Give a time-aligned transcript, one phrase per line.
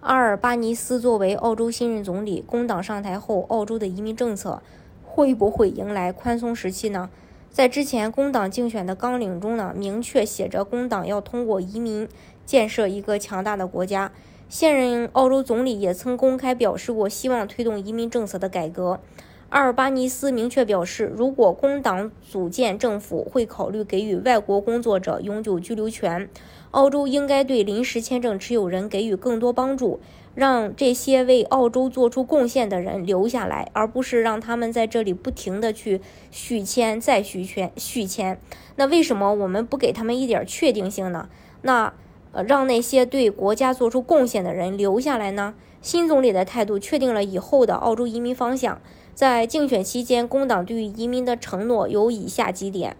[0.00, 4.62] 阿尔巴尼斯作为澳洲新任总理，工党上台后，澳洲的移民政策
[5.04, 7.10] 会不会迎来宽松时期呢？
[7.50, 12.08] 在之前工党竞选的纲领中呢，明确写着工党要通过移民
[12.46, 14.10] 建设一个强大的国家。
[14.48, 19.00] 现任澳洲总理也曾公开表示过，希望推动移民政策的改革。
[19.50, 26.28] 阿尔巴尼斯明确表示，如果工党组建政府，会考虑给予外国工作者永久居留权。
[26.70, 29.98] 澳洲应该对临时签证持有人给予更多帮助，
[30.36, 38.40] 让这些为澳洲做出贡献的人留下来，而不是让他们在这里不停的去续签、再续签、续签。
[38.76, 41.28] 那为什么我们不给他们一点确定性呢？
[41.62, 41.92] 那
[42.32, 45.54] 呃，让那些对国家做出贡献的人留下来呢？
[45.82, 48.80] 新总理的态度确定了以后的澳洲移民方向。
[49.14, 52.96] 在竞选期间，工党对于移民的承诺有以下几点：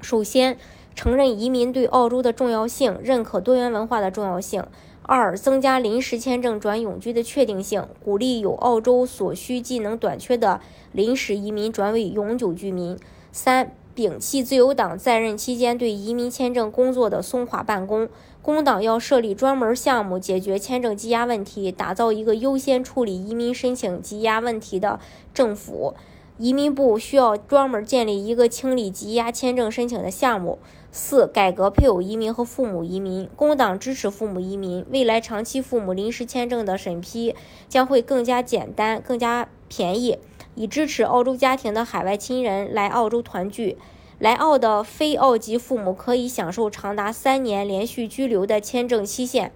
[0.00, 0.56] 首先，
[0.94, 4.62] 承认移民对澳洲的重要性，认可多元文化的重要性；
[5.02, 10.60] 二、增加临时签证转永居的确定性，鼓励有澳洲所需技能短缺的
[10.92, 12.96] 临时移民转为永久居民；
[13.30, 18.08] 三、摒弃自由党在任期间对移民签证工作的松垮办公，
[18.46, 25.00] 工党要设立专门项目解决签证积压问题，打造一个优先处理移民申请积压问题的
[25.34, 25.96] 政府。
[26.38, 30.60] 移民部需要专门建立一个清理积压签证申请的项目。
[30.92, 33.28] 四、改革配偶移民和父母移民。
[33.34, 37.34] 工党支持父母移民，未来长期父母临时签证的审批
[37.68, 40.20] 将会更加简单、更加便宜，
[40.54, 43.76] 以支持澳洲家庭的海外亲人来澳洲团聚。
[44.18, 49.52] 来澳的非澳籍父母可以享受长达三年连续居留的签证期限。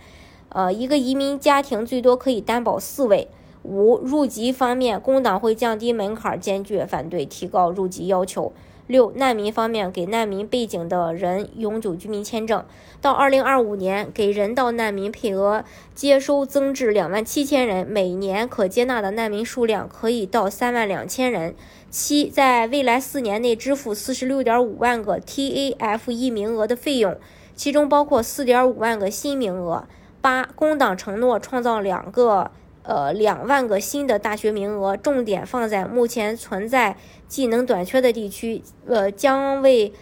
[0.51, 3.29] 呃，一个移民家庭最多可以担保四位。
[3.63, 8.53] 五、入籍方面，工党会降低门槛，坚决反对提高入籍要求。
[8.91, 12.65] 六、难民方面，给难民背景的人永久居民签证，
[13.01, 15.65] 到二零二五年，给人道难民配额
[15.95, 21.55] 接收增至两万七千人，每年可接纳的难民数量可以到三万两千人。
[21.89, 27.17] 七、在未来四年内支付四十六点五万个 TAFE 名额的费用，
[27.55, 29.87] 其中包括四点五万个新名额。
[30.21, 32.51] 八、工党承诺创造两个。
[32.83, 36.97] 呃，两万个新的大学名额，重点放在目前存在
[37.31, 39.93] 技能短缺的地区，呃，将为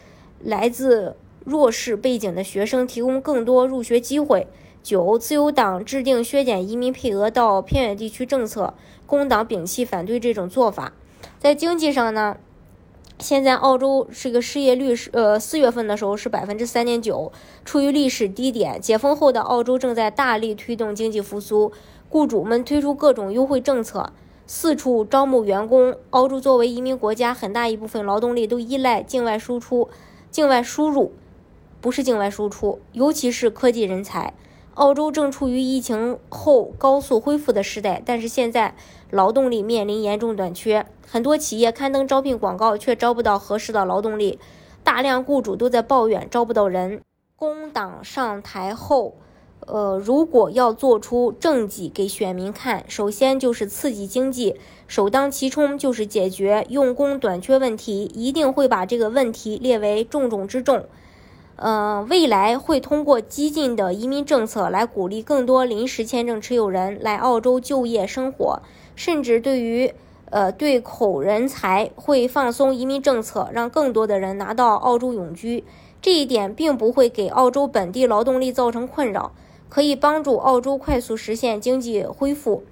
[0.43, 4.47] 来自弱势背景的学生提供更多入学机会。
[4.83, 8.73] 九，自由党制定削减移民配额到偏远地区政策，
[9.05, 10.95] 工党摒弃反对这种做法。
[11.39, 12.39] 在经济上呢，
[13.19, 17.31] 现在澳洲这个失业率是，呃，四月份的时候是百分之三点九，
[17.67, 18.81] 处于历史低点。
[18.81, 21.71] 解封后的澳洲正在大力推动经济复苏。
[22.09, 24.15] 雇主们推出各种优惠政策，
[24.51, 25.95] 四处招募员工。
[26.09, 29.91] 澳洲作为移民国家，很大一部分劳动力都依赖境外输出、
[30.31, 31.13] 境外输入，
[31.83, 32.81] 不是境外输出。
[32.93, 34.33] 尤其是科技人才。
[34.73, 38.75] 澳洲正处于疫情后高速恢复的时代，但是现在
[39.11, 44.39] 劳动力面临严重短缺，很多企业刊登招聘广告却招不到合适的劳动力，
[44.83, 47.03] 大量雇主都在抱怨招不到人。
[47.37, 49.17] 工党上台后。
[49.67, 60.87] 呃，如果要做出政绩给选民看，首先就是刺激经济，首当其冲就是解决用工短缺问题，一定会把这个问题列为重中之重。
[61.57, 68.63] 呃，未来会通过激进的移民政策来鼓励更多临时签证持有人来澳洲就业生活，
[68.95, 69.93] 甚至对于
[70.31, 75.65] 呃对口人才会放松移民政策，让更多的人拿到澳洲永居。
[76.01, 79.33] 这一点并不会给澳洲本地劳动力造成困扰。
[79.69, 82.65] 可以帮助澳洲快速实现经济恢复。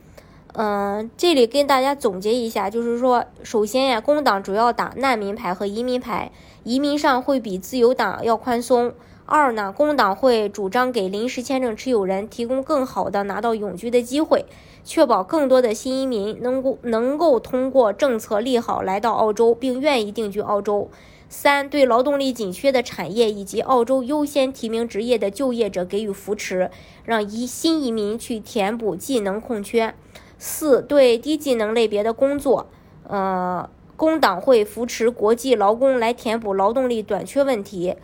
[0.59, 6.33] 嗯，这里跟大家总结一下，就是说，首先呀，工党主要打难民牌和移民牌，
[6.65, 8.95] 移民上会比自由党要宽松。
[9.27, 14.47] 二呢，工党会主张给临时签证持有人提供更好的拿到永居的机会，
[14.85, 20.89] 确保更多的新移民能够能够通过政策利好来到澳洲，并愿意定居澳洲。
[21.29, 26.71] 三对劳动力紧缺的产业以及澳洲优先提名职业的就业者给予扶持，
[27.05, 29.95] 让移新移民去填补技能空缺。
[30.39, 32.69] 四对低技能类别的工作，
[33.09, 37.97] 呃，工党会扶持国际劳工来填补劳动力短缺问题，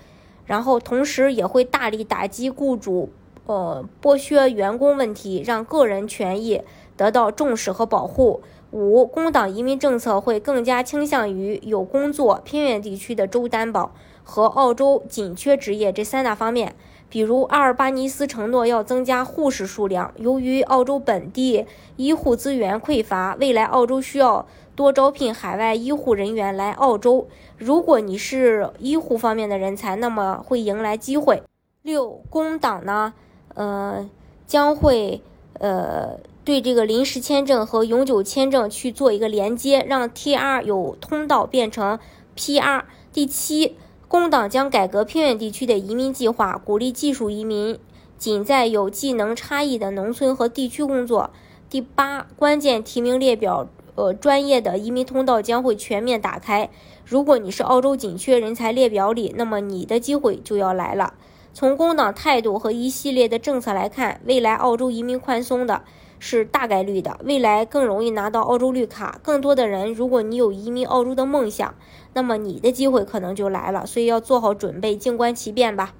[0.46, 3.10] 然后同时也会大力打击雇主
[3.46, 6.62] 呃剥削员工问题，让个人权益。
[6.94, 8.42] 得到重视和保护。
[8.72, 13.92] 五，工党移民政策会更加倾向于有工作、偏远地区的州担保
[14.24, 16.74] 和澳洲紧缺职业这三大方面。
[17.10, 20.14] 比如，阿尔巴尼斯承诺要增加护士数量。
[20.16, 21.66] 由于澳洲本地
[21.96, 27.28] 医护资源匮乏，未来澳洲需要多招聘海外医护人员来澳洲。
[27.58, 31.42] 如果你是医护方面的人才，那么会迎来机会。
[31.82, 33.12] 六，工党呢，
[33.52, 34.08] 呃，
[34.46, 35.20] 将会
[35.58, 36.18] 呃。
[36.44, 42.00] 对这个临时签证和永久签证去做一个连接，让 TR 有通道变成
[42.36, 42.82] PR。
[43.12, 43.76] 第七，
[44.08, 47.78] 工党将改革偏远地区的移民计划，鼓励技术移民，
[48.18, 51.30] 仅在有技能差异的农村和地区工作。
[51.70, 56.68] 第八，关键提名列表，呃，专业的移民通道将会全面打开。
[57.04, 61.14] 如果你是澳洲紧缺人才列表里，那么你的机会就要来了。
[61.54, 65.84] 从工党态度和一系列的政策来看，未来澳洲移民宽松的。
[66.24, 69.18] 是大概率的，未来更容易拿到澳洲绿卡。
[69.24, 71.74] 更多的人，如果你有移民澳洲的梦想，
[72.14, 73.84] 那么你的机会可能就来了。
[73.84, 75.94] 所以要做好准备，静观其变吧。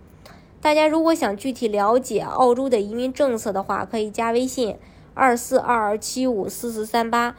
[0.60, 4.76] 大家如果想具体了解澳洲的移民政策的话，可以加微信
[5.12, 7.34] 二四二二七五四四三八，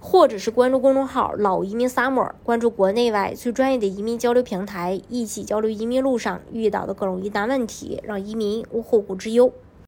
[0.00, 9.52] 或者是关注公众号“老移民 summer”，关注国内外最专业的移民交流平台，一起交流移民路上遇到的各种疑难问题，让移民无后顾之忧。